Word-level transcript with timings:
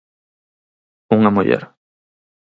Unha 1.15 1.31
muller. 1.35 1.61